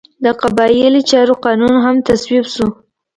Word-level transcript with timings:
د 0.23 0.25
قبایلي 0.41 1.01
چارو 1.09 1.35
قانون 1.45 1.75
هم 1.85 1.95
تصویب 2.07 2.45
شو. 2.53 2.67